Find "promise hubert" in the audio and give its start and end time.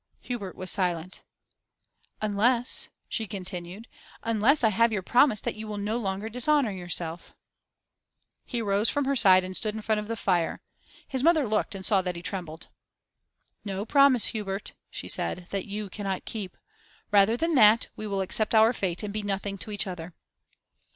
13.85-14.71